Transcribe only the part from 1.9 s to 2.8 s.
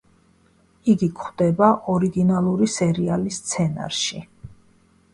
ორიგინალური